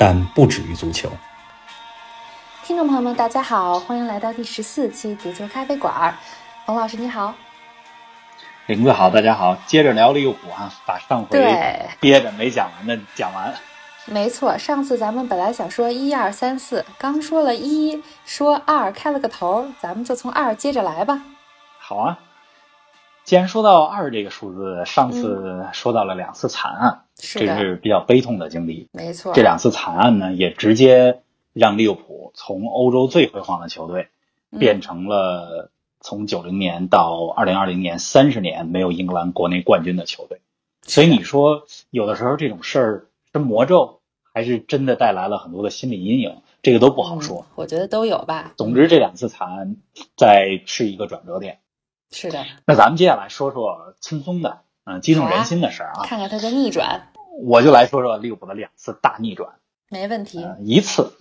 [0.00, 1.10] 但不止于足球。
[2.64, 6.16] 听众朋友们，大家好，欢迎来到第十四期足球咖啡馆。
[6.64, 7.34] 冯老师你好，
[8.64, 13.54] 林子好，大家好，接着聊利物浦啊，把上回对憋着没讲完的讲完。
[14.06, 21.20] 没错，上次咱们本来想说一二三四，刚说了一，说二开了个头，咱们就从二接着来吧。
[21.78, 22.18] 好啊，
[23.30, 28.88] 既然说到二这个数字，上次说到了两次惨案，嗯是这，是比较悲痛的经历。
[28.90, 31.20] 没错，这两次惨案呢，也直接
[31.52, 34.08] 让利物浦从欧洲最辉煌的球队
[34.50, 40.40] 嗯变成了从九零年到二零二零年三十年没有英格兰国内冠军的球队。
[40.82, 44.00] 所以你说，有的时候这种事儿是魔咒，
[44.34, 47.46] 还是真的带来了很多的心理阴影，这个都不好说。
[47.48, 48.54] 嗯我觉得都有吧。
[48.56, 49.76] 总之，这两次惨案
[50.16, 51.60] 在是一个转折点。
[52.12, 56.02] 是的，那咱们接下来说说轻松的，嗯、激动人心的事儿啊。
[56.04, 57.08] 看看他的逆转，
[57.42, 59.54] 我就来说说利物浦的两次大逆转。
[59.88, 60.42] 没问题。
[60.42, 61.12] 呃，一次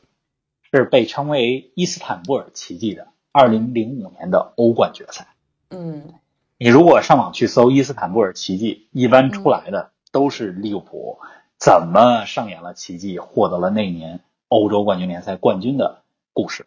[0.71, 5.27] 是被称为伊斯坦布尔奇迹的2005年的欧冠决赛。
[5.69, 6.13] 嗯，
[6.57, 11.19] 你如果上网去搜伊斯坦布尔奇迹，一般出来的都是利物浦
[11.57, 16.01] 怎么上演了奇迹，获得了那年欧洲冠军联赛冠军的
[16.33, 16.65] 故事。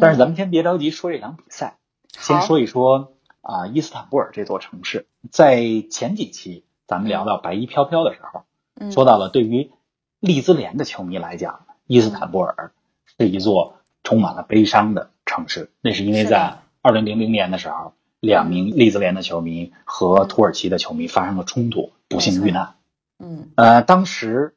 [0.00, 1.78] 但是咱们先别着急说这场比赛，
[2.18, 5.06] 先说一说啊、伊斯坦布尔这座城市。
[5.30, 9.70] 在前几期咱们聊到白衣飘飘的时候，嗯说到了对于
[10.18, 12.72] 利兹联的球迷来讲，伊斯坦布尔
[13.04, 15.70] 是一座充满了悲伤的城市。
[15.80, 22.74] 那是因为在二零零零年的时候，两名利兹联的球迷和土耳其的球迷发生了冲突，不幸遇难。
[23.18, 24.56] 嗯呃，当时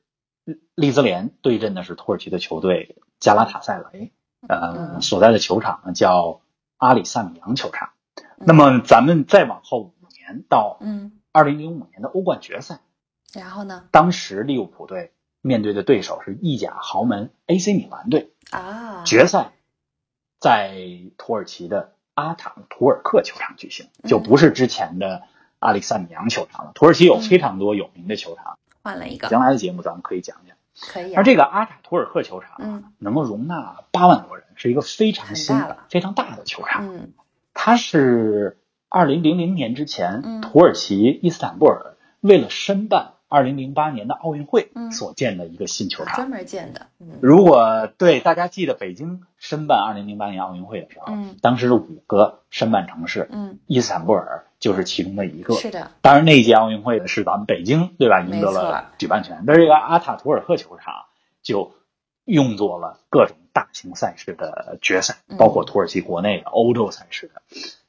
[0.75, 4.11] 利兹联对阵的是土耳其的球队加拉塔塞雷，
[4.47, 6.41] 呃，嗯所在的球场呢叫
[6.77, 7.92] 阿里萨米扬球场。
[8.43, 12.79] 嗯那么咱们再往后五年到嗯，二零零五年的欧冠决赛，
[13.33, 13.85] 然后呢？
[13.91, 15.11] 当时利物浦队
[15.41, 19.51] 面对的对手是意甲豪门 AC 米兰队，啊，决赛
[20.39, 20.77] 在
[21.17, 25.23] 土耳其的阿塔图尔克球场举行，嗯就不是之前的
[25.59, 26.71] 阿里萨米扬球场了。
[26.75, 30.55] 土耳其有非常多有名的球场，换了一个，将来的节目咱们可以讲讲。
[30.91, 31.17] 可以啊。
[31.17, 36.87] 而这个阿塔图尔克球场嗯能够容纳八万多人，是一个非常大、非常大的球场。
[36.93, 37.13] 嗯
[37.53, 38.59] 它是
[38.89, 40.41] 二零零零年之前，嗯。
[40.41, 44.91] 土耳其伊斯坦布尔为了申办二零零八年的奥运会嗯。
[44.91, 46.15] 所建的一个新球场。
[46.15, 47.19] 专门建的，嗯。
[47.21, 51.35] 如果对大家记得北京申办二零零八年奥运会的时候，嗯。
[51.41, 55.55] 当时是五个申办城市，嗯，伊斯坦布尔就是其中的一个。
[55.55, 58.21] 是的，当然，那一届奥运会是咱们北京对吧？
[58.21, 61.05] 赢得了举办权，但是这个阿塔图尔克球场
[61.41, 61.71] 就
[62.25, 65.37] 用作了各种大型赛事的决赛，嗯。
[65.37, 67.41] 包括土耳其国内的欧洲赛事的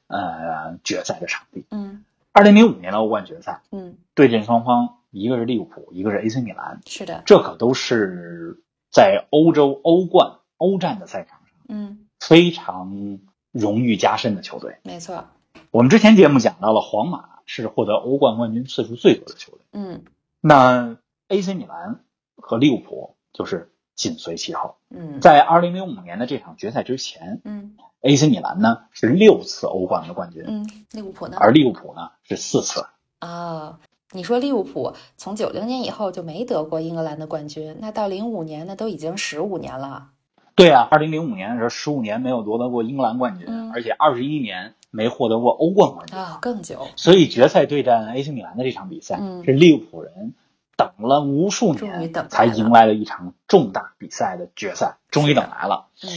[0.07, 1.65] 呃决赛的场地。
[1.71, 2.05] 嗯。
[2.31, 8.61] 二零零五年的欧冠决赛嗯，对阵双方，一个是利物浦，一个是 AC 米兰，是的，这可都是
[8.91, 13.19] 在欧洲欧冠、欧战的赛场上嗯，非常
[13.53, 14.75] 荣誉加身的球队。
[14.83, 15.27] 没错，
[15.71, 19.61] 我们之前节目讲到了，皇马是获得欧冠冠军次数最多的球队。
[19.71, 20.03] 嗯。
[20.41, 20.97] 那
[21.29, 22.01] AC 米兰
[22.35, 24.75] 和利物浦就是紧随其后。
[24.89, 31.37] 嗯在二零零五年的这场决赛之前嗯，AC 米兰呢是六次欧冠的冠军，嗯，利物浦呢？
[31.39, 32.85] 而利物浦呢是四次。
[33.19, 33.79] 啊，
[34.11, 40.09] 你说利物浦从九零年以后就没得过英格兰的冠军，那到零五年那都已经十五年了。
[40.55, 46.17] 对啊，二零零五年的时候，十五年没有夺得过英格兰冠军，嗯而且二十一年没获得过欧冠冠军。
[46.17, 50.33] 啊，更久，所以决赛对战 AC 米兰的这场比赛，嗯是利物浦人
[50.77, 55.87] 等了无数年才迎来了一场重大比赛的决赛，终于等来了。
[56.03, 56.09] 嗯。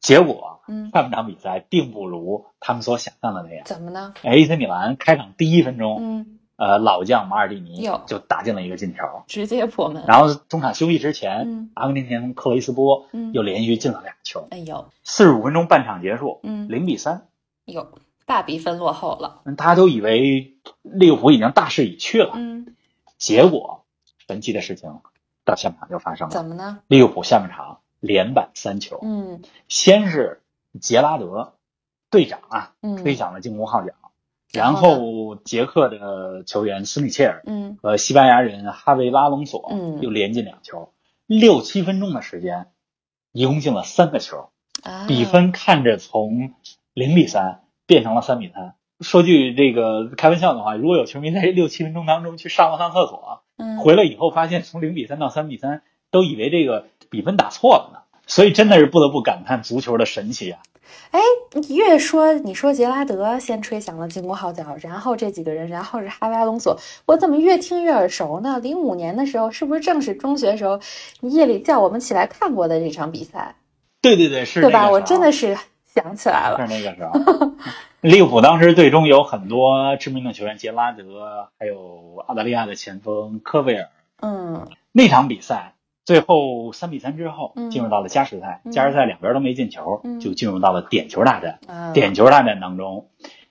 [0.00, 3.64] 结果嗯，上半场比赛并不如他们所想象的那样。
[3.66, 10.04] 怎么呢？AC 米兰开场第一分钟，嗯，呃，老将马尔蒂尼哟就打进了一个进球，直接破门。
[10.06, 11.70] 然后中场休息之前，嗯。
[11.74, 13.32] 阿根廷前锋克雷斯波嗯。
[13.32, 14.46] 又连续进了俩球。
[14.52, 16.68] 哎呦，四十五分钟半场结束，嗯。
[16.68, 17.26] 零比三，
[17.64, 17.90] 哟，
[18.24, 19.40] 大比分落后了。
[19.56, 22.76] 大家都以为利物浦已经大势已去了，嗯，
[23.18, 23.84] 结果
[24.28, 25.00] 神奇的事情
[25.44, 26.80] 到下半场就发生了，怎么呢？
[26.86, 29.42] 利物浦下半场连扳三球，嗯。
[29.66, 30.42] 先是
[30.78, 31.54] 杰拉德
[32.10, 33.94] 队长啊嗯，吹响了进攻号角，
[34.52, 37.78] 然然后捷克的球员斯米切尔嗯。
[37.82, 40.02] 和西班牙人哈维拉隆索嗯。
[40.02, 40.92] 又连进两球，
[41.26, 42.66] 六七分钟的时间，
[43.32, 44.50] 一共进了三个球，
[44.82, 46.52] 啊，比分看着从
[46.92, 48.74] 零比三变成了三比三。
[49.00, 58.00] 说句这个开玩笑的话，如果有球迷在这六七分钟当中去上了趟厕所，嗯回来以后发现从零比三到三比三，都以为这个比分打错了呢。
[58.26, 60.60] 所以真的是不得不感叹足球的神奇啊！
[61.54, 68.58] 你越说你说杰拉德先吹响了进攻号角，然后这几个人，然后是哈维·阿隆索，我怎么越听越耳熟呢？
[68.58, 70.78] 零五年的时候，是不是正是中学时候
[71.20, 73.56] 你夜里叫我们起来看过的这场比赛，
[74.02, 74.90] 对对对，是对吧？
[74.90, 75.56] 我真的是
[75.88, 76.56] 想起来了。
[76.58, 77.52] 是那个时候，
[78.00, 83.88] 利物浦当时队中有很多知名的球员，杰拉德，还有澳大利亚的前锋科维尔。
[84.20, 85.74] 嗯那场比赛
[86.04, 91.60] 最后三比三之后嗯，进入到了加时赛，嗯加时赛两边都没进球，嗯就进入到了点球大战。
[91.66, 93.08] 啊，点球大战当中，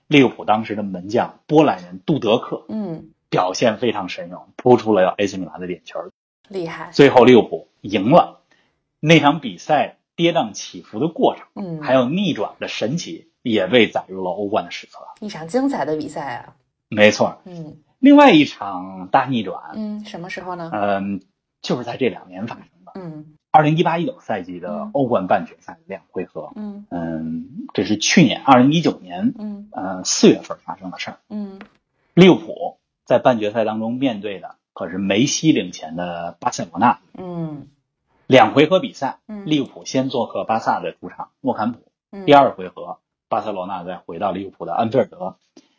[0.08, 6.00] 利物浦当时的门将波兰人杜德克嗯，表现非常神勇，扑出了 AC 米兰的点球，
[6.50, 6.90] 厉害。
[6.92, 8.42] 最后利物浦赢了。
[9.00, 15.00] 那场比赛跌宕起伏的过程，嗯，还有逆转的神奇，也被载入了欧冠的史册。
[15.22, 16.56] 一场精彩的比赛啊。
[16.90, 20.70] 没错，嗯另外一场大逆转，嗯，什么时候呢？
[20.74, 21.22] 嗯，
[21.62, 22.92] 就是在这两年发生的。
[22.96, 31.18] 嗯二零一八一九赛季的嗯欧冠半决赛两回合，嗯嗯，这是去年二零一九年，嗯呃四月份发生的事儿。
[31.30, 31.60] 嗯
[32.14, 37.00] 利物浦在半决赛当中面对的可是梅西领衔的巴塞罗那。
[37.18, 37.68] 嗯
[38.28, 41.80] 两回合比赛，嗯，利物浦先做客巴萨的主场诺坎普，
[42.12, 45.38] 嗯第二回合巴塞罗那再回到利物浦的安菲尔德。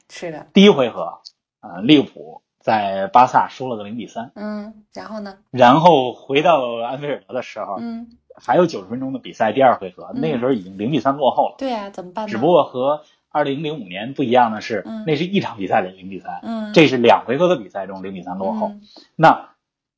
[0.09, 1.21] 是的，第一回合，
[1.61, 5.39] 呃，利物浦在巴萨输了个零比三，嗯，然后呢？
[5.51, 11.57] 然后回到安菲尔德的时候，嗯，还有九十分钟的比赛，第二回合，嗯那个时候已经零比三落后了。
[11.59, 12.27] 对呀、怎么办？
[12.27, 18.69] 只不过和二零零五年不一样的是，嗯那是一场比赛的零比三，嗯，这是两回合的比赛中零比三落后。
[18.69, 18.81] 嗯
[19.17, 19.51] 那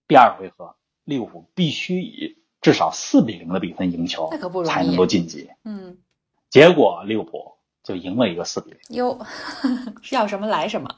[0.09, 0.75] 第二回合，
[1.05, 5.51] 利物浦必须以至少四比零的比分赢球那可不容易才能够晋级。
[5.65, 5.97] 嗯，
[6.51, 7.53] 结果利物浦
[7.83, 8.79] 就赢了一个四比零。
[8.91, 9.19] 哟，
[10.11, 10.91] 要什么来什么。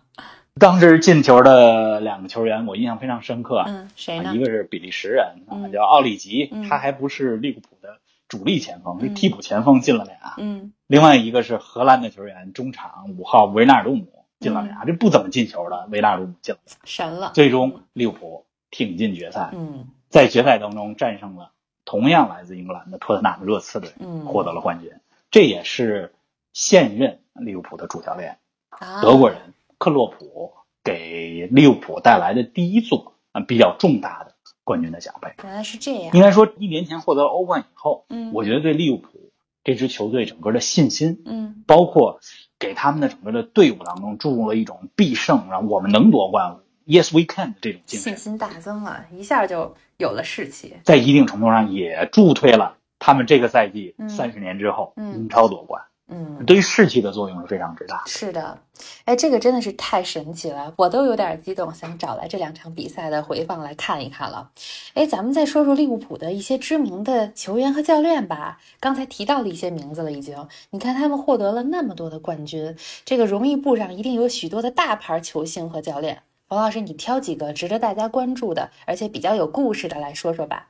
[0.60, 3.64] 当时进球的两个球员，我印象非常深刻。
[3.66, 4.38] 嗯，谁呢啊一？
[4.38, 10.34] 个是比利时人啊，嗯叫奥里吉，嗯他还不是利物浦的主力前锋，是嗯替补前锋进了俩。
[10.36, 16.76] 嗯另外一个是荷兰的球员，中场五号维纳尔杜姆进了嗯俩，这不怎么进球的维纳尔杜姆进了俩。
[16.84, 17.30] 神了。
[17.32, 21.51] 最终利物浦挺进决赛，嗯在决赛当中战胜了
[21.84, 24.92] 同样来自英格兰的托特纳姆热刺队，嗯，获得了冠军。
[25.30, 26.14] 这也是
[26.52, 28.38] 现任利物浦的主教练
[28.68, 30.52] 啊德国人克洛普
[30.84, 34.34] 给利物浦带来的第一座啊比较重大的
[34.64, 35.32] 冠军的奖杯。
[35.42, 36.14] 原来是这样。
[36.14, 39.30] 应该说，一年前获得了欧冠以后，嗯，我觉得对利物浦
[39.64, 42.20] 这支球队整个的信心，嗯包括
[42.58, 50.76] 给他们的整个的队伍当中注入了一种必胜，然后我们能夺冠，Yes we can 的这种精神，信心大增了，一下就有了士气。
[50.84, 58.02] 在一定程度上也助推了他们这个赛季嗯三十年之后嗯英超夺冠，嗯，对于士气的作用是非常之大。
[58.06, 58.58] 是的，
[59.04, 64.50] 哎，这个真的是太神奇了，我都有点激动，想找来这两场比赛的回放来看一看了。
[64.94, 68.60] 哎，咱们再说说利物浦的一些知名的球员和教练吧。
[68.78, 70.36] 刚才提到了一些名字了，已经。
[70.70, 76.22] 你看他们获得了那么多的冠军，这个荣誉簿上一定有许多的大牌球星和教练。
[76.52, 80.66] 冯老师，你挑几个值得大家关注的，而且比较有故事的来说说吧。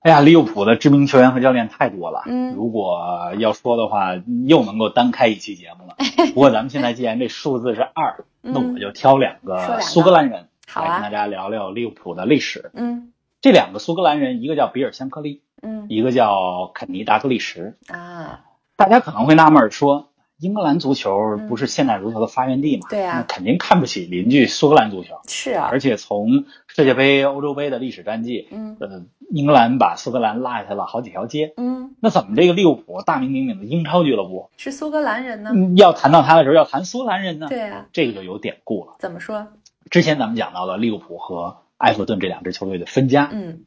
[0.00, 3.00] 哎呀，利物浦的知名球员和教练太多了，嗯如果
[3.38, 4.14] 要说的话，
[4.46, 5.96] 又能够单开一期节目了。
[6.34, 12.70] 不过咱们现在既然这数字是二，那我就挑两个苏格兰人来跟大，家聊聊利物浦的历史。
[12.74, 17.78] 嗯这两个苏格兰人，一个叫比尔·香克利，嗯一个叫肯尼·达克利什。
[17.88, 18.40] 啊，
[18.76, 20.10] 大家可能会纳闷说，
[20.42, 22.88] 英格兰足球不是现代足球的发源地嘛？
[22.88, 25.20] 嗯对啊那肯定看不起邻居苏格兰足球。
[25.28, 31.54] 是啊而，且从世界杯、欧洲杯的历史战绩，嗯呃，英格兰把苏格兰拉下来了好几条街。
[31.56, 35.52] 嗯，那怎么这个利物浦大名鼎鼎的英超俱乐部，是苏格兰人呢？
[35.54, 37.46] 嗯，要谈到他的时候要谈苏格兰人呢？
[37.48, 38.96] 对啊，这个就有典故了。
[38.98, 39.46] 怎么说？
[39.90, 43.64] 之前咱们讲到了利物浦和埃弗顿这两支球队的分家，嗯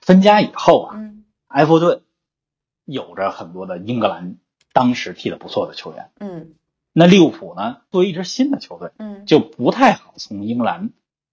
[0.00, 2.02] 分家以后啊，嗯埃弗顿
[2.84, 4.36] 有着很多的英格兰
[4.78, 6.10] 当时踢得不错的球员。
[6.20, 6.54] 嗯。
[6.92, 10.90] 那利物浦呢，作为一支新的球队，嗯，就不太好从英格兰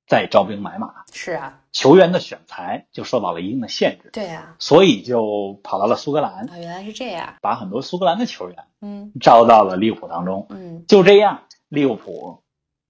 [0.08, 7.36] 再招兵买马，是啊，球员的选材就受到了一定的限制，对啊，所以就跑到了苏格兰，啊，原来是这样。
[7.42, 9.12] 把很多苏格兰的球员嗯。
[9.20, 10.48] 招到了利物浦当中。
[10.50, 10.86] 嗯。
[10.88, 12.44] 就这样，利物浦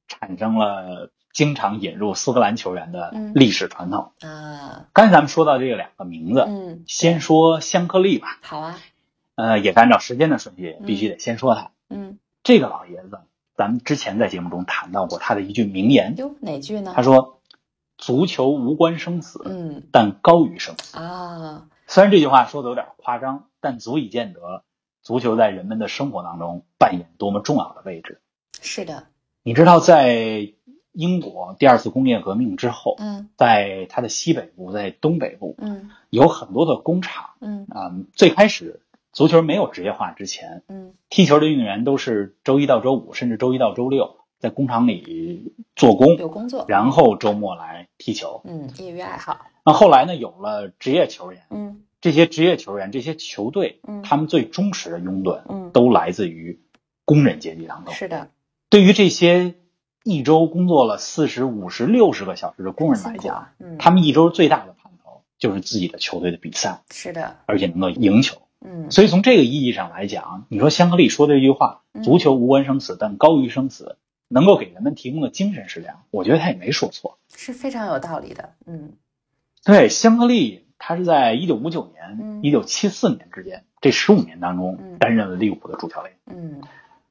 [0.08, 3.32] 产生了经常引入苏格兰球员的嗯。
[3.36, 4.12] 历史传统。
[4.22, 4.88] 啊。
[4.92, 8.78] 刚才咱们说到这两个名字，嗯，先说香克利吧，好啊，
[9.36, 11.72] 呃，也是按照时间的顺序，必须得先说他。
[11.90, 13.20] 嗯，这个老爷子，
[13.56, 17.04] 咱们之前在节目中谈到过他的一句名言，哟，哪句呢他？
[17.04, 17.40] 说
[17.98, 20.98] ：“足球无关生死，嗯但高于生死。
[20.98, 24.64] 啊，虽然这句话说的有点夸张，但足以见得
[25.02, 28.20] 足球在人们的生活当中扮演多么重要的位置。
[28.62, 29.08] 是的，
[29.44, 30.54] 你知道，在
[30.92, 38.82] 英国第二次工业革命之后，嗯在它的西北部，在东北部嗯有很多的工厂嗯啊、最开始
[39.16, 48.42] 足球没有职业化之前，嗯踢球的运动员都是周一到周五，甚至周一到周六在工厂里做工，有工作，然后周末来踢球。
[48.44, 56.60] 嗯，业余爱好，那后来呢，有了职业球员，嗯这些职业球员、这些球队，嗯他们最忠实的拥趸嗯，都来自于
[57.06, 57.94] 工人阶级当中。
[57.94, 58.28] 是的，
[58.70, 59.56] 对于这些
[60.04, 68.42] 一周工作了四十五十六十个小时的工人来讲，啊嗯，他们一周最大的盼头就是自己的球队的比赛，是的，而且能够赢球。
[68.66, 68.92] 嗯。
[68.92, 77.20] 所以从这个意义上来讲，你说香格里说的这句话嗯“足球无关生死，但高于生死”，能够给人们提供的精神食粮，我觉得他也没说错。
[77.36, 78.94] 是非常有道理的，嗯。
[79.64, 82.42] 对，香格里他是在一九五九嗯。
[82.42, 84.98] 年、一九七四年之间这十五年当中嗯。
[85.00, 86.16] 担任了利物浦的主教练。
[86.28, 86.62] 嗯。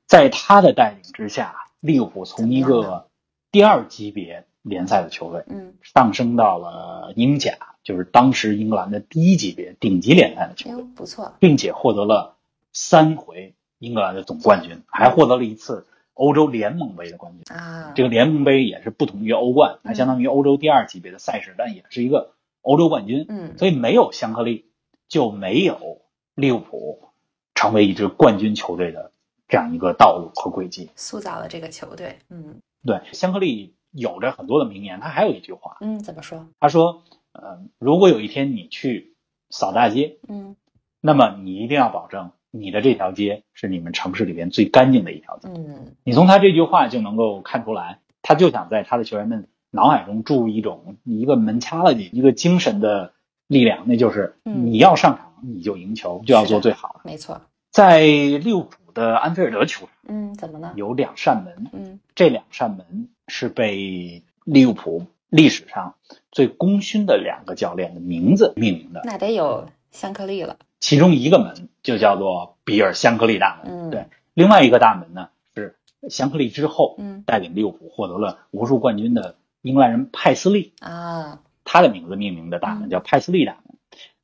[0.07, 3.09] 在他的带领之下，利物浦从一个
[3.51, 12.37] 第二级别联赛的球队嗯，上升到了英甲，就是当时英格兰的第一级别顶级联赛的球队，不错，并且获得了
[12.73, 17.43] 三回英格兰的总冠军，还获得了一次欧洲联盟杯的冠军。
[17.55, 23.27] 啊，这个联盟杯也是不同于欧冠，它嗯相当于欧洲第二级别的赛事，但也是一个欧洲冠军。
[23.29, 24.65] 嗯所以没有香克利，
[25.09, 26.01] 就没有
[26.35, 27.11] 利物浦
[27.55, 29.13] 成为一支冠军球队的
[29.47, 30.89] 这样一个道路和轨迹。
[30.97, 36.47] 塑造了这个球队，嗯对，香克利有着很多的名言，他还有一句话，嗯，怎么说？
[36.59, 39.15] 他说：“呃，如果有一天你去
[39.51, 40.57] 扫大街，嗯
[41.01, 45.49] 那么你一定要保证你的这条街是你们城市里边最干净的一条街。
[45.49, 53.13] 嗯你从他这句话就能够看出来，他就想在他的球员们脑海中注入一种一个门掐了你一个精神的
[53.47, 57.01] 力量，那就是嗯你要上场你就赢球，就要做最好的。
[57.05, 60.73] 没错，在利物浦的安菲尔德球场嗯，怎么呢？
[60.77, 62.01] 有两扇门，嗯。
[62.15, 65.97] 这两扇门是被利物浦历史上
[66.31, 73.91] 最功勋的两个教练的名字命名的，那得有香克利了，其中一个门就叫做比尔香克利大门，嗯。
[73.91, 75.77] 对，另外一个大门呢是
[76.09, 77.25] 香克利之后嗯。
[77.27, 83.74] 带领利物浦获得了无数冠军的英格兰人派斯利，啊，他的名字命名的大门叫派斯利大门。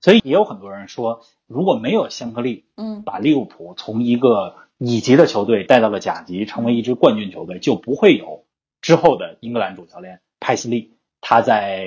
[0.00, 8.44] 所以也有很多人说，如果没有香克利嗯把利物浦从一个乙级的球队带到了甲级，成为一支冠军球队，就不会有
[8.80, 10.94] 之后的英格兰主教练派斯利。
[11.22, 11.86] 他在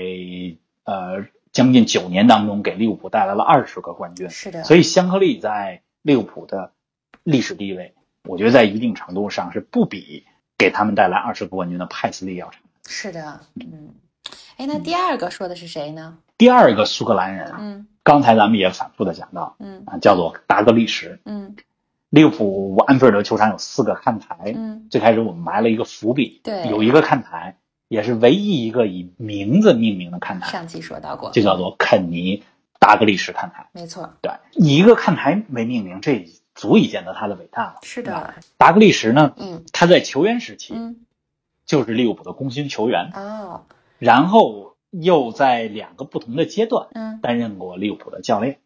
[0.83, 6.71] 呃将近九年当中给利物浦带来了二十个冠军，是的，所以香克利在利物浦的
[7.23, 7.95] 历史地位，
[8.29, 12.59] 我觉得在一定程度上是不比给他们带来二十个冠军的派斯利要差。
[12.85, 13.95] 是的，嗯，
[14.57, 16.19] 哎，那第二个说的是谁呢？
[16.37, 19.83] 第二个苏格兰人啊，嗯刚才咱们也反复的讲到嗯。
[19.85, 21.19] 啊，叫做达格利什。
[21.25, 21.55] 嗯。
[22.09, 24.87] 利物浦安菲尔德球场有四个看台，嗯。
[24.89, 26.67] 最开始我们埋了一个伏笔，对。
[26.67, 27.57] 有一个看台
[27.87, 32.43] 也是唯一一个以名字命名的看台，上期说到过，就叫做肯尼
[32.79, 33.69] 达格利什看台。
[33.71, 37.75] 没错，对，以一个看台为命名，这足以见得他的伟大了。
[37.83, 39.63] 是的，达格利什呢，嗯。
[39.71, 40.97] 他在球员时期嗯。
[41.65, 43.63] 就是利物浦的功勋球员，哦。
[43.97, 48.59] 然后又在两个不同的阶段嗯，担任过利物浦的教练。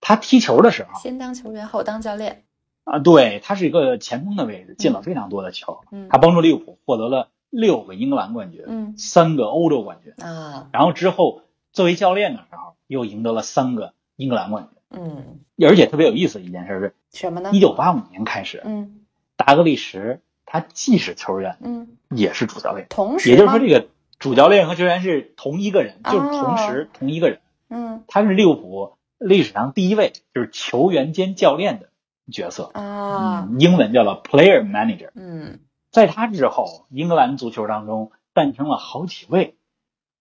[0.00, 1.00] 他踢球的时候。
[1.00, 2.44] 先当球员后当教练，
[2.84, 5.80] 啊，对他是一个前锋的位置，进了非常多的球。
[5.90, 6.08] 嗯。
[6.10, 8.94] 他帮助利物浦获得了六个英格兰冠军，嗯。
[8.98, 10.68] 三个欧洲冠军，啊。
[10.72, 15.00] 然后之后作为教练的时候又赢得了三个英格兰冠军。
[15.00, 17.50] 嗯，而且特别有意思的一件事是什么呢？
[17.50, 17.56] 是，？
[17.56, 19.00] 一九八五年开始，嗯。
[19.36, 27.40] 达格利什他既是球员，嗯，也是主教练，同时也就是说，这个主教练和球员是同一个人，哦就是同时同一个人。
[27.68, 31.88] 嗯他是利物浦历史上第一位就是球员兼教练的
[32.30, 35.10] 角色，啊嗯，英文叫做 player manager。
[35.14, 39.56] 嗯在他之后，英格兰足球当中诞生了好几位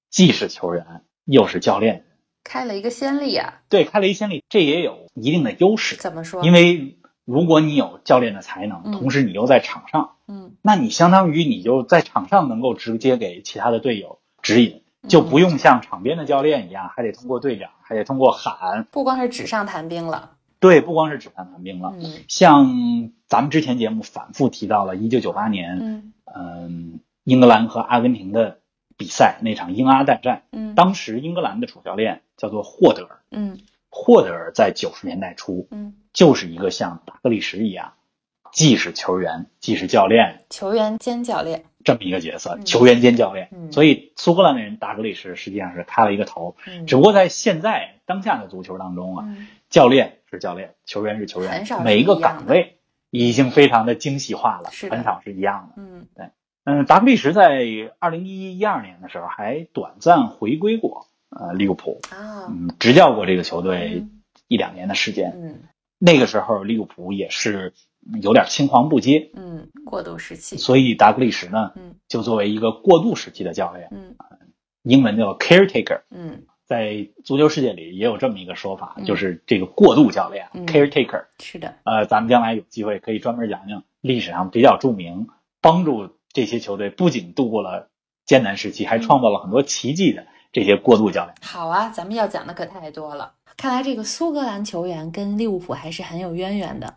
[0.10, 2.06] 既是球员又是教练，
[2.44, 5.98] 开了一个先例啊，对，开了一先例，这也有一定的优势。
[5.98, 6.44] 怎么说？
[6.46, 8.91] 因为如果你有教练的才能，嗯。
[8.94, 10.53] 同时你又在场上，嗯。
[10.62, 18.86] 那你相当于你就在场上能够直接给其他的队友指引，就不用像场边的教练一样，还得通过队长，还得通过喊。
[18.91, 22.13] 不光是纸上谈兵了，对，不光是纸上谈兵了，嗯。
[22.27, 26.13] 像咱们之前节目反复提到了，一九九八年，嗯。
[26.25, 28.60] 嗯，英格兰和阿根廷的
[28.98, 30.75] 比赛那场英阿大战，嗯。
[30.75, 33.60] 当时英格兰的主教练叫做霍德尔，嗯
[33.98, 37.94] 霍德尔在九十年代初嗯，就是一个像达格利什一样，
[38.52, 43.48] 既是球员，既是教练，球员兼教练，这么一个角色，嗯球员兼教练。
[43.54, 52.80] 嗯所以苏格兰人达格利什实际上是开了一个头，嗯只不过在现在当下的足球当中啊，嗯教练是教练，球员是球员很少，是每一个岗位
[53.12, 55.82] 已经非常的精细化了，是很少是一样的。
[55.82, 56.25] 嗯对
[56.66, 57.66] 嗯，达格利什在
[58.00, 61.08] 二零一一二年的时候还短暂回归过
[61.39, 65.34] 呃利物浦，啊嗯，执教过这个球队嗯一两年的时间。
[65.36, 65.63] 嗯
[65.98, 67.74] 那个时候利物浦也是
[68.22, 74.13] 有点青黄不接，嗯，过渡时期，所以达格利什呢嗯就作为一个过渡时期的教练，嗯
[74.84, 81.25] 英文叫 caretaker，嗯在足球世界里也有这么一个说法，嗯就是这个过渡教练、嗯 caretaker。
[81.39, 85.27] 是的，呃，咱们将来有机会可以专门讲讲历史上比较著名，
[85.62, 87.89] 帮助这些球队不仅度过了
[88.25, 91.35] 艰难时期，还创造了很多奇迹的这些过渡教练。
[91.41, 93.33] 好啊，咱们要讲的可太多了。
[93.57, 96.95] 看来这个苏格兰球员跟利物浦还是很有渊源的。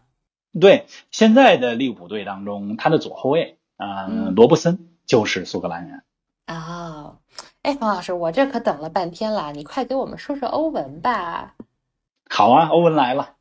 [0.60, 6.04] 对，现在的利物浦队当中，他的左后卫，呃，嗯罗伯森就是苏格兰人。
[6.46, 7.18] 哦，
[7.62, 11.56] 哎，冯老师，我这可等了半天了，你快给我们说说欧文吧。
[12.30, 13.34] 好啊，欧文来了。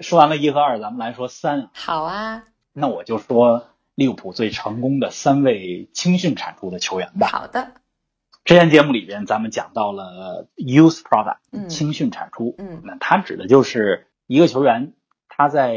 [0.00, 1.70] 说完了一和二，咱们来说三。
[1.74, 2.42] 好啊，
[2.72, 7.28] 那我就说利物浦最成功的三位青训产出的球员吧。
[7.28, 7.70] 好的，
[8.48, 14.94] 之前节目里边咱们讲到了 youth product 嗯青训产出，嗯那它指的就是一个球员
[15.28, 15.76] 他在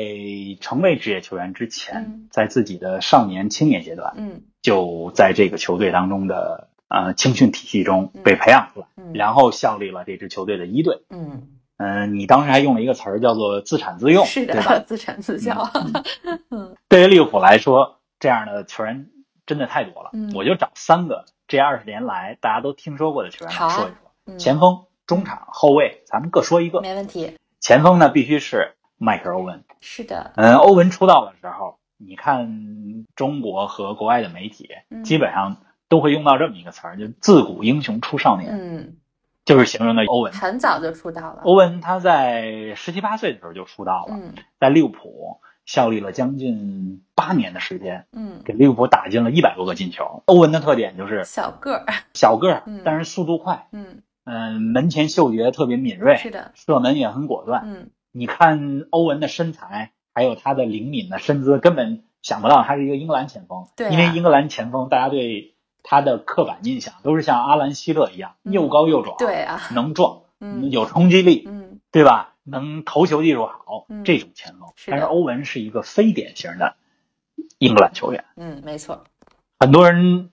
[0.61, 11.01] 成为职业球员之前，嗯在自己的少年青年阶段，嗯就在这个球队当中的呃青训体系中嗯被培养出来，嗯然后效力了这支球队的一队。
[11.09, 14.45] 嗯，嗯、你当时还用了一个词儿叫做自产自用，是？
[14.45, 15.69] 的， 自产自销。
[16.49, 19.07] 嗯对于利物浦来说，这样的球员
[19.45, 20.11] 真的太多了。
[20.13, 23.91] 嗯我就找三个这二十年来大家都听说过的球员说一说。
[24.25, 26.79] 嗯，前锋、中场、后卫，咱们各说一个。
[26.79, 27.37] 没问题。
[27.59, 29.61] 前锋呢，必须是迈克尔·欧文。
[29.81, 35.57] 是的，嗯，欧文出道的时候，你看中国和国外的媒体，嗯基本上
[35.89, 38.95] 都会用到这么一个词儿，就“自古英雄出少年”，嗯，
[39.43, 40.31] 就是形容的欧文。
[40.31, 41.41] 很早就出道了。
[41.43, 50.21] 欧文他在十七八岁的时候就出道了，嗯在利物浦效力了将近八年的时间，嗯，给利物浦打进了一百多个进球。
[50.25, 51.85] 欧文的特点就是小个儿。
[52.13, 56.51] 小个儿嗯，但是速度快，嗯，嗯，门前嗅觉特别敏锐，是的。
[56.55, 57.61] 射门也很果断。
[57.65, 63.65] 嗯你看欧文的身材，还有他的灵敏的身姿，根本想不到他是一个英格兰前锋。
[63.77, 69.61] 对啊因为英格兰前锋，大家对他的刻板印象都是像阿兰希勒一样，嗯又高又壮，对啊。
[69.73, 72.30] 能撞，嗯有冲击力，嗯对吧？
[72.43, 74.69] 能投球技术好，嗯这种前锋。
[74.75, 76.75] 是但是欧文是一个非典型的
[77.57, 79.03] 英格兰球员，嗯，没错。
[79.59, 80.31] 很多人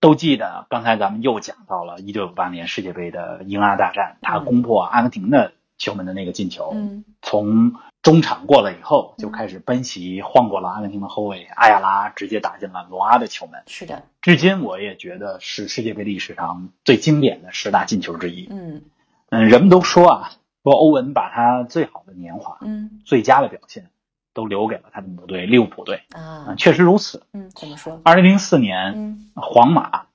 [0.00, 6.72] 都记得，刚才咱们又讲到了一九九八年世界杯的英阿大战，他嗯攻破阿根廷的球门的那个进球。
[6.74, 13.64] 嗯从中场过了以后，就嗯开始奔袭，晃过了阿根廷的后卫阿亚拉，直接打进了罗阿的球门。
[13.66, 14.04] 是的。
[14.22, 18.46] 至今我也觉得是世界杯历史上最经典的十大进球之一。
[18.50, 18.82] 嗯
[19.30, 20.30] 嗯，人们都说啊，
[20.70, 23.90] 说欧文把他最好的年华、嗯最佳的表现
[24.34, 26.02] 都留给了他的母队利物浦队。
[26.12, 27.22] 啊嗯，确实如此。
[27.32, 28.00] 嗯，怎么说？
[28.04, 30.06] 二零零四年，嗯皇马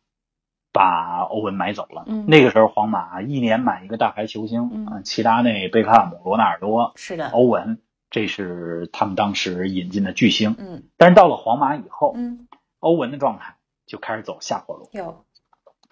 [0.71, 2.03] 把欧文买走了。
[2.07, 7.29] 嗯那个时候，皇马一年买一个大牌球星，嗯啊齐达内、贝克汉姆、罗纳尔多、是的。
[7.29, 10.55] 欧文，这是他们当时引进的巨星。
[10.57, 12.47] 嗯但是到了皇马以后，嗯，
[12.79, 14.87] 欧文的状态就开始走下坡路。
[14.93, 15.25] 有。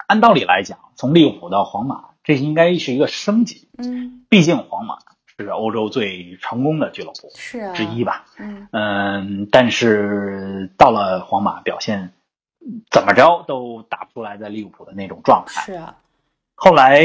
[0.06, 3.68] 按道理来讲，从利物浦到皇马，这应该是一个升级。
[3.78, 7.72] 嗯，毕竟皇马是欧洲最成功的俱乐部是啊。
[7.72, 8.26] 之一吧。
[8.38, 12.12] 嗯嗯，但是到了皇马，表现
[12.90, 15.62] 怎么着都打不出来在利物浦的那种状态。
[15.62, 15.96] 是啊。
[16.54, 17.02] 后来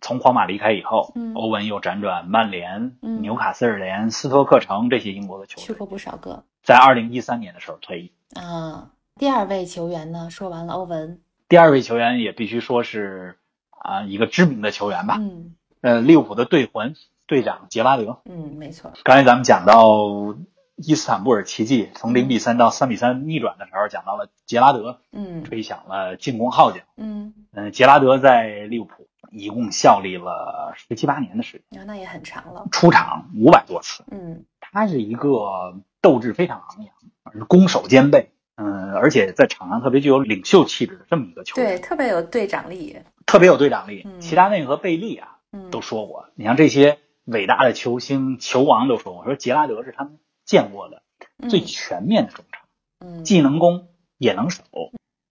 [0.00, 8.12] 从皇马离开以后，嗯欧文又辗转曼联、嗯纽卡斯尔联、斯托克城这些英国的球队，去过不少个在二零一三年的时候退役。
[8.34, 8.90] 啊。
[9.18, 10.30] 第二位球员呢？
[10.30, 11.20] 说完了欧文。
[11.48, 13.36] 第二位球员也必须说是
[13.80, 16.94] 啊、一个知名的球员吧，嗯呃，利物浦的队魂
[17.26, 18.20] 队长杰拉德。
[18.24, 18.92] 嗯，没错。
[19.04, 20.36] 刚才咱们讲到
[20.76, 26.80] 伊斯坦布尔奇迹从零比三到三比三逆转的时候，讲到了杰拉德嗯吹响了进攻号角。
[26.96, 32.66] 嗯，嗯、杰拉德在利物浦一共效力了十七八年的时间，啊，那也很长了。
[32.70, 34.04] 出场五百多次。
[34.10, 42.96] 嗯他是一个斗志非常昂扬，攻守兼备，嗯，而且在场上特别具有领袖气质的这么一个球员，对，特别有队长力。
[43.24, 44.02] 特别有队长力。
[44.04, 51.02] 嗯齐达内和贝利啊嗯，都说过，你像这些伟大的球星、球王都说过，说杰拉德是他们见过的
[51.48, 52.62] 最全面的中场，
[52.98, 54.62] 嗯既能攻也能守。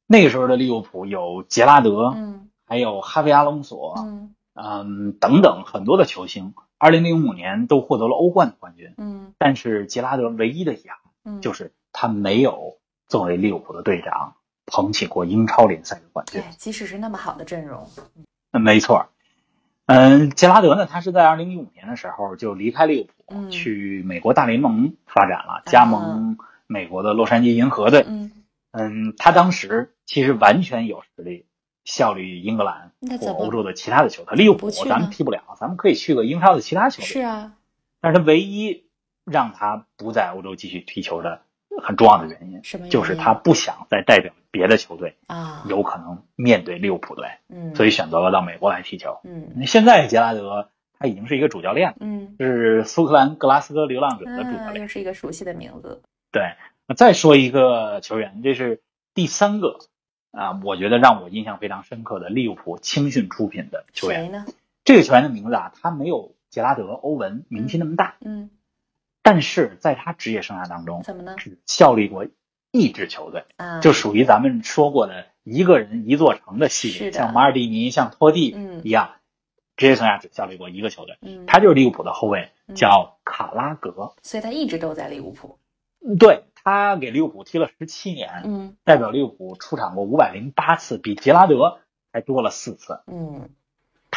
[0.07, 6.53] 那个时候的利物浦有杰拉德，嗯还有哈维·阿隆索，嗯嗯，等等很多的球星。
[6.77, 17.89] 二零零五年都获得了欧冠的冠军，嗯但是杰拉德唯一的遗憾嗯，就是他没有作为利物浦的队长捧起过英超联赛的冠军对。，即使是那么好的阵容，
[18.51, 19.07] 嗯，没错。
[19.85, 28.03] 嗯，杰拉德呢，他是在二零一五年的时候就离开利物浦，嗯去美国大联盟发展了，加盟美国的洛杉矶银河队。
[28.05, 28.31] 嗯，
[28.71, 31.45] 嗯，他当时其实完全有实力
[31.85, 32.91] 效力英格兰
[33.21, 34.35] 或欧洲的其他的球队。
[34.35, 37.05] 利物浦咱们踢不了，咱们可以去个英超的其他球队。
[37.05, 37.53] 是啊，
[38.01, 38.83] 但是他唯一
[39.23, 41.43] 让他不在欧洲继续踢球的
[41.81, 49.19] 很重要的原因，什么因就是他不想再代表别的球队，啊，有可能面对利物浦队，嗯，所以选择了到美国来踢球。
[49.23, 54.81] 嗯现在杰拉德他已经是一个主教练了，嗯，是苏格兰格拉斯哥流浪者的主教嗯，练。
[54.81, 56.01] 又是一个熟悉的名字，
[56.31, 56.53] 对，
[56.87, 58.81] 那再说一个球员，这是
[59.13, 59.77] 第三个
[60.31, 64.25] 啊，我觉得让我印象非常深刻的利物浦青训出品的球员。
[64.25, 64.45] 谁呢？
[64.83, 68.49] 这个球员的名字啊，他没有杰拉德、欧文名气那么大，嗯，
[69.29, 71.35] 但是在他职业生涯当中，怎么呢？
[71.37, 72.25] 只效力过
[72.71, 78.81] 一支球队，啊，就属于咱们说过的一个人一座城的系列，像马尔蒂尼、像托蒂嗯。
[78.85, 79.15] 一样，
[79.75, 82.75] 职业生涯只效力过一个球队，嗯，他就是利物浦的后卫，嗯。
[82.77, 84.13] 叫卡拉格。
[84.23, 85.59] 所以他一直都在利物浦，
[86.17, 88.77] 对他给利物浦踢了十七年，嗯。
[88.85, 91.81] 代表利物浦出场过五百零八次，比杰拉德
[92.13, 93.01] 还多了四次。
[93.07, 93.49] 嗯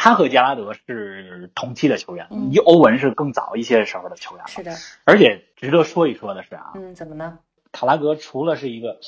[0.03, 4.47] 他和杰拉德是同期的球员，嗯一欧文是更早一些时候的球员了。
[4.47, 7.37] 是的，而且值得说一说的是啊，嗯，怎么呢？
[7.71, 8.99] 卡拉格除了是一个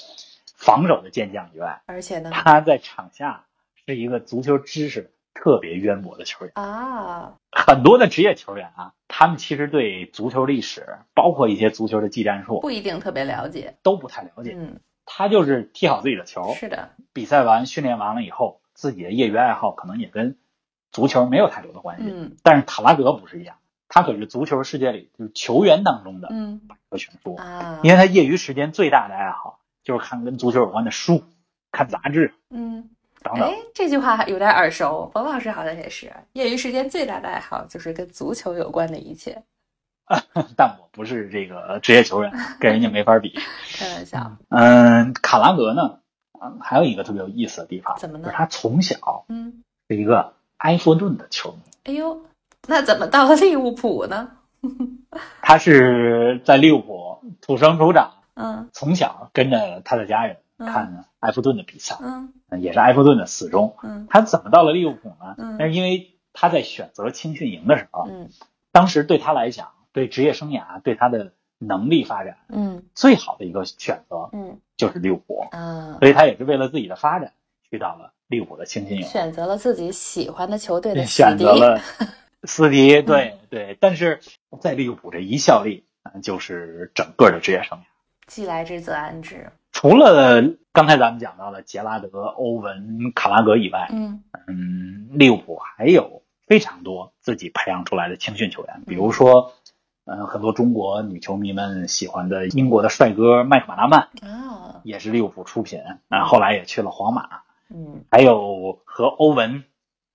[0.55, 2.29] 防守的健将以外，而且呢？
[2.31, 3.45] 他在场下
[3.87, 6.51] 是一个足球知识特别渊博的球员。
[6.53, 14.53] 啊，很多的职业球员啊，他们其实对足球历史，包括一些足球的技战术不一定特别了解，都不太了解。
[14.55, 20.37] 嗯，他就是踢好自己的球，是的，比赛完、训练完了以后，自己的业余爱好可能也跟
[20.93, 22.05] 足球没有太多的关系。
[22.07, 23.57] 嗯但是塔拉格不是一样，
[23.89, 31.23] 他可是足球世界里就是球员当中的嗯百科全书，啊，因为他业余时间最大的爱好就是看跟足球有关的书、
[31.71, 32.89] 看杂志嗯，
[33.21, 39.43] 等等哎。，这句话有点耳熟，冯老师好像也是，业余时间最大的爱好就是跟足球有关的一切，
[40.55, 43.33] 但我不是这个职业球员，跟人家没法比。
[43.75, 45.99] 开玩笑，嗯，卡拉格呢，
[46.41, 52.21] 嗯，还有一个特别有意思的地方，怎么呢就是他从小嗯，是一个埃弗顿的球迷，哎呦，
[52.67, 54.31] 那怎么到了利物浦呢？
[55.41, 58.69] 他是在利物浦土生土长，嗯。
[58.71, 60.67] 从小跟着他的家人嗯。
[60.67, 62.33] 看埃弗顿的比赛，嗯。
[62.61, 63.75] 也是埃弗顿的死忠。
[63.83, 64.07] 嗯。
[64.09, 65.35] 他怎么到了利物浦呢？
[65.37, 65.57] 嗯。
[65.59, 68.29] 那是因为他在选择青训营的时候，嗯。
[68.71, 72.83] 当时对他来讲，对职业生涯、对他的能力发展嗯。
[72.95, 74.61] 最好的一个选择嗯。
[74.77, 77.33] 就是利物浦，嗯，所以他也是为了自己的发展
[77.69, 81.79] 去到了利物浦的青训营，选择了自己喜欢的球队选择了
[82.43, 83.01] 斯迪。
[83.03, 84.19] 对对，但是
[84.59, 87.81] 在利物浦这一效力，嗯就是整个的职业生涯。
[88.25, 89.51] 既来之则安之。
[89.71, 90.41] 除了
[90.71, 99.53] 刚才咱们讲到的杰拉德、欧文、卡拉格以外，嗯嗯，利物浦还有非常多自己培养出来的青训球员，嗯比如说，
[100.05, 107.41] 嗯，很多中国女球迷们喜欢的英国的帅哥麦克马纳曼啊也是利物浦出品，啊，后来也去了皇马，
[107.73, 109.63] 嗯还有和欧文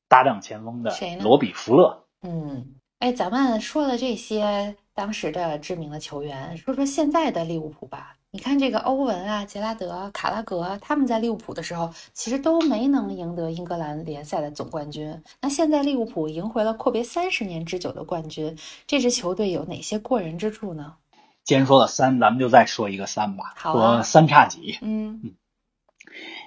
[0.09, 2.05] 搭档前锋的谁呢罗比福勒。
[2.23, 8.15] 嗯，哎，咱们说了这些当时的知名的球员，说说现在的利物浦吧。
[8.31, 15.23] 你看这个欧文啊、杰拉德、卡拉格，他们在利物浦的时候，其实都没能赢得英格兰联赛的总冠军。
[15.41, 18.55] 那现在利物浦赢回了阔别三十年之久的冠军，
[18.87, 20.97] 这支球队有哪些过人之处呢？
[21.43, 25.23] 既然说了三，咱们就再说一个三吧，好啊说三叉戟，嗯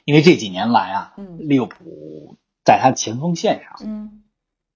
[0.05, 4.23] 因为这几年来啊，嗯利物浦在他前锋线上嗯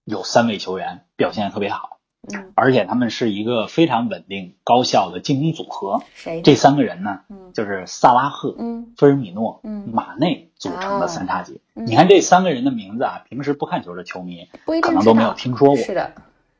[0.03, 1.91] 有三位球员表现特别好。
[2.33, 6.01] 嗯，而且他们是一个非常稳定、高效的进攻组合。
[6.15, 6.41] 谁？
[6.41, 11.61] 这三个人呢，嗯就是萨拉赫、嗯菲尔米诺、嗯马内组成的三叉戟。
[11.75, 14.49] 嗯你看这三个人的名字啊，平时不看球的球迷
[14.81, 15.77] 可能都没有听说过。
[15.77, 16.13] 是的，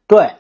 [0.08, 0.36] 对，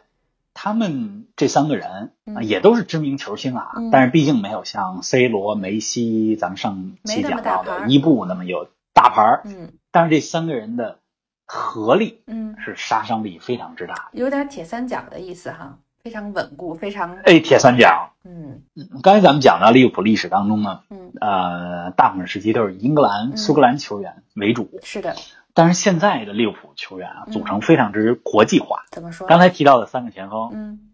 [0.56, 3.91] 他们这三个人也都是知名球星啊，嗯。
[3.91, 9.41] 但是毕竟没有像 C 罗、梅西，咱们上期讲到的伊布那么有大牌儿。
[9.46, 9.74] 嗯。
[9.91, 11.00] 但是这三个人的
[11.46, 14.02] 合力嗯，是杀伤力非常之大的。
[14.13, 18.13] 有点铁三角的意思哈，非常稳固，非常哎，铁三角。
[18.24, 18.63] 嗯。
[18.76, 23.38] 嗯刚才咱们讲到利物浦历史当中呢，嗯，呃，大部分时期都是英格兰、嗯。
[23.38, 25.13] 苏格兰球员为主，是的，
[25.56, 28.84] 但是现在的利物浦球员啊，嗯组成非常之国际化。
[28.91, 29.26] 怎么说？
[29.26, 30.91] 刚才提到的三个前锋，嗯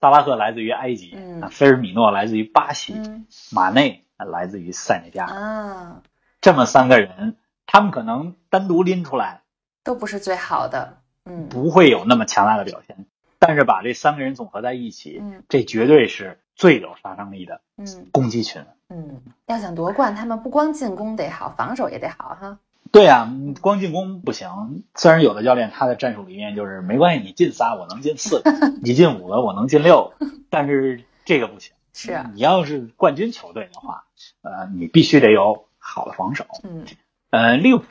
[0.00, 5.34] 萨拉赫来自于埃及，嗯啊菲尔米诺来自于巴西，嗯马内来自于塞内加尔。
[5.34, 6.02] 啊，
[6.40, 9.42] 这么三个人，他们可能单独拎出来
[9.84, 13.06] 都不是最好的，嗯不会有那么强大的表现，
[13.38, 22.58] 但是把这三个人总合在一起，嗯这绝对是最有杀伤力的嗯攻击群，嗯，要想夺冠，他们不光进攻得好，防守也得好哈。
[22.92, 24.84] 对啊，光进攻不行。
[24.94, 28.50] 虽然有的教练他的战术理念就是没关系，你进仨我能进四个，
[28.82, 31.72] 你进五个我能进六个， 但是这个不行。
[31.92, 34.04] 是啊，你要是冠军球队的话，
[34.42, 36.46] 呃，你必须得有好的防守。
[36.62, 36.84] 嗯
[37.30, 37.84] 呃，利物浦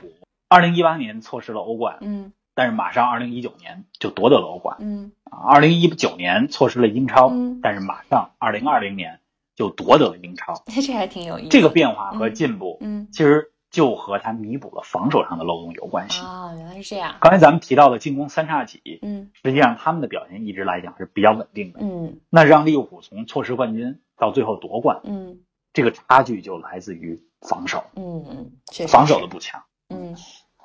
[0.48, 4.76] 二零一八年错失了欧冠，嗯但是马上二零一九年就夺得了欧冠。
[4.80, 9.20] 嗯二零一九年错失了英超，嗯但是马上二零二零年
[9.54, 10.62] 就夺得了英超。
[10.66, 11.48] 这还挺有意思。
[11.48, 16.20] 这个变化和进步，嗯其实就和他弥补了防守上的漏洞有关系。
[16.22, 17.14] 啊，原来是这样。
[17.20, 21.78] 刚才咱们提到的进攻三叉戟，嗯实际上他们的表现一直来讲是比较稳定的。
[21.82, 25.38] 嗯那让利物浦从错失冠军到最后夺冠，嗯
[25.72, 29.62] 这个差距就来自于防守，嗯嗯，确实防守的不强。
[29.88, 30.16] 嗯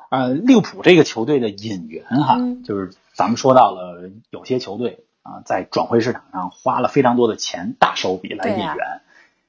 [0.10, 8.78] 呃，利物浦这个球队的引援哈，嗯就是咱们说到了有些球队啊、在转会市场上花了非常多的钱，大手笔来引援。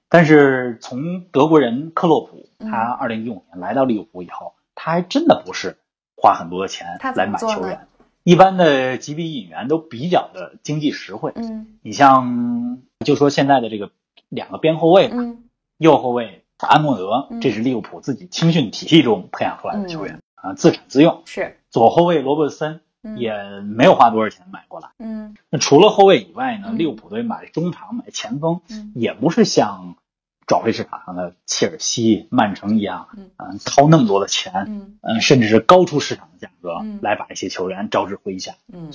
[0.08, 2.70] 但是从德国人克洛普嗯。
[2.70, 5.78] 他二零一五年来到利物浦以后，他还真的不是
[6.16, 7.86] 花很多的钱来买球员。
[8.22, 11.32] 一般的几笔引援都比较的经济实惠。
[11.36, 11.78] 嗯。
[11.82, 13.90] 你像就说现在的这个
[14.28, 15.44] 两个边后卫吧，嗯。
[15.78, 21.22] 右后卫安诺德嗯，这是利物浦自己青训体系中培养出来的球员啊，自产自用。
[21.26, 21.58] 是。
[21.70, 22.80] 左后卫罗伯森嗯
[23.16, 24.90] 也没有花多少钱买过来。
[24.98, 25.36] 嗯。
[25.50, 26.78] 那除了后卫以外呢，嗯。
[26.78, 28.92] 利物浦队买中场、买前锋，嗯。
[28.94, 29.96] 也不是像
[30.46, 33.30] 转会市场上的切尔西、曼城一样，嗯。
[33.36, 34.98] 嗯，掏那么多的钱，嗯。
[35.02, 36.98] 嗯，甚至是高出市场的价格嗯。
[37.02, 38.54] 来把一些球员招至麾下。
[38.72, 38.90] 嗯。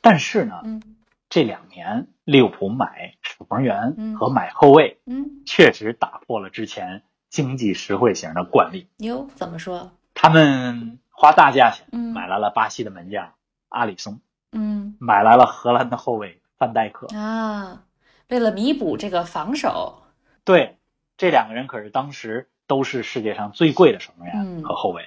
[0.00, 0.82] 但是呢，嗯。
[1.28, 4.16] 这两年利物浦买守门员嗯。
[4.16, 8.86] 和买后卫，嗯，确实打破了之前经济实惠型的惯例。
[8.98, 9.90] 哟，怎么说？
[10.14, 12.12] 他们花大价钱嗯。
[12.12, 13.32] 买来了巴西的门将
[13.76, 14.20] 阿里松，
[14.52, 17.06] 嗯买来了荷兰的后卫范戴克。
[17.14, 17.82] 啊，
[18.28, 20.02] 为了弥补这个防守，
[20.44, 20.78] 对，
[21.18, 25.04] 这两个人可是当时都是世界上最贵的守门嗯员和后卫。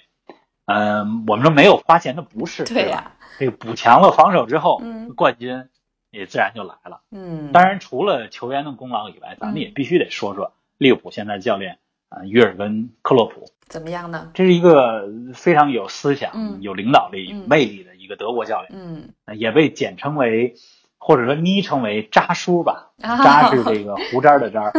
[0.66, 5.68] 嗯，我们说没有花钱的不是，对呀，这个补强了防守之后，嗯冠军
[6.12, 7.02] 也自然就来了。
[7.10, 11.80] 嗯，当然，除了球员的功劳以外，咱们嗯也必须得说说利物浦现在教练
[12.10, 14.30] 啊、约尔根·克洛普，怎么样呢？
[14.36, 20.56] 这是一个非常有思想、嗯有领导力、嗯有魅力的一个德国教练，嗯呃也被简称为
[20.98, 22.90] 或者说昵称为“渣叔”吧。
[23.02, 24.74] 啊渣是这个 胡渣的渣，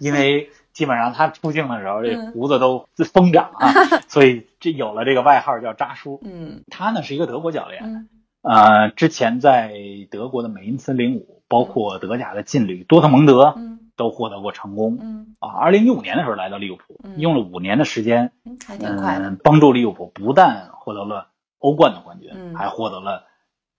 [0.00, 3.72] 因为基本上他出镜的时候，这嗯胡子都疯长啊，
[4.08, 6.20] 所以这有了这个外号叫渣叔。
[6.24, 8.08] 嗯他呢是一个德国教练，嗯
[8.42, 9.72] 呃，之前在
[10.10, 14.98] 德国的美因茨零五，包括德甲的劲旅多特蒙德嗯都获得过成功。
[15.00, 19.38] 嗯啊，二零一五年的时候来到利物浦，嗯用了五年的时间，嗯，还挺快的嗯，。
[19.42, 21.28] 帮助利物浦不但获得了
[21.66, 23.26] 欧冠的冠军，嗯还获得了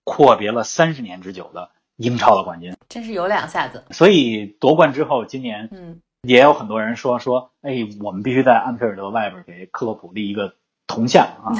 [0.03, 2.75] 阔别了三十年之久的英超的冠军。
[2.89, 3.85] 真是有两下子。
[3.91, 11.55] 所以夺冠之后，今年嗯也有很多人说说，哎，我们必须在安菲尔德外边给克洛普立一个铜像啊，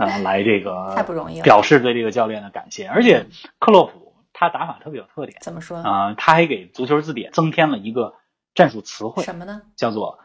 [0.00, 2.88] 呃， 来这个太不容易了表示对这个教练的感谢。
[2.88, 3.26] 而且
[3.60, 5.78] 克洛普他打法特别有特点怎么说？
[5.78, 8.14] 啊、他还给足球字典增添了一个
[8.52, 9.62] 战术词汇，什么呢？
[9.76, 10.18] 叫做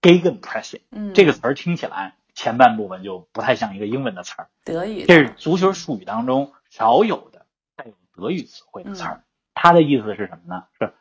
[0.00, 0.82] “gegen pressing”。
[0.92, 5.04] 嗯，这个词儿听起来前半部分就不太像一个英文的词儿，德语。
[5.06, 9.24] 这是足球术语当中少有的带有德语词汇的词儿。
[9.54, 10.64] 它的意思是什么呢？
[10.78, 10.92] 是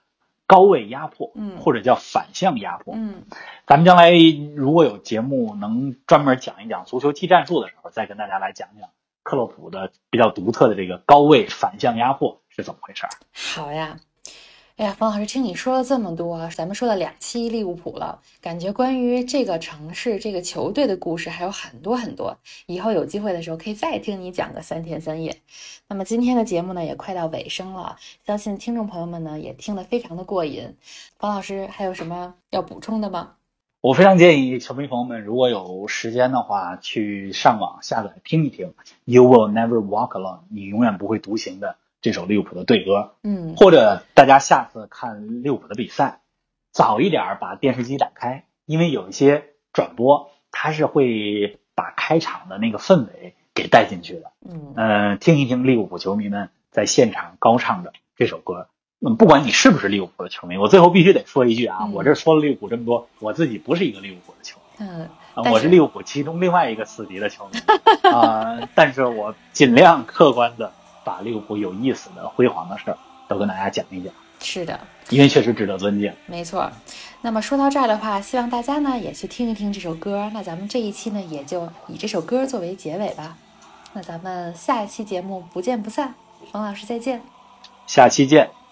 [0.46, 2.94] 高位压迫，嗯或者叫反向压迫。
[2.96, 3.24] 嗯
[3.66, 4.12] 咱们将来
[4.56, 8.90] 如果有节目能专门讲一讲足球技战术的时候，再跟大家来讲讲
[9.24, 13.10] 克洛普的比较独特的这个高位反向压迫是怎么回事儿。
[13.34, 13.98] 好呀。
[14.76, 22.40] 哎呀，冯老师，听你说了这么多，咱们说了两期利物浦了，感觉关于这个城市、这个球队的故事还有很多很多。
[22.66, 25.38] 以后有机会的时候，可以再听你讲个三天三夜。
[25.88, 30.76] 那么今天的节目呢，也快到尾声了，相信听众朋友们呢也听得非常的过瘾。
[31.20, 33.34] 冯老师还有什么要补充的吗？
[33.80, 38.70] 我非常建议球迷朋友们，如果有时间的话，去上网下载听一听
[39.06, 43.16] 《You Will Never Walk Alone》，你永远不会独行的这首利物浦的队歌。
[43.24, 46.20] 嗯或者大家下次看利物浦的比赛，
[46.72, 54.32] 早一点把电视机打开，因为有一些转播它是会把开场的那个氛围给带进去的。
[54.48, 58.68] 嗯呃，听一听利物浦球迷们在现场高唱的这首歌。
[59.00, 64.86] 嗯，不管你是不是利物浦的球迷，我最后必须得说一句啊，嗯我这说了利物浦这么多，我自己不是一个利物浦的球迷。
[64.86, 65.10] 嗯，
[65.52, 67.60] 我是利物浦其中另外一个死敌的球迷
[68.10, 70.72] 啊、但是我尽量客观的
[71.04, 74.80] 把利物浦有意思的、辉煌的事儿都跟大家讲一讲，是的。
[75.10, 76.14] 因为确实值得尊敬。
[76.26, 76.72] 没错，
[77.22, 80.32] 那么说到这儿的话，希望大家呢也去听一听这首歌。
[80.34, 83.38] 那咱们这一期呢也就以这首歌作为结尾吧。
[83.94, 86.16] 那咱们下一期节目不见不散，
[86.52, 87.22] 冯老师再见。
[87.86, 88.63] 下期见。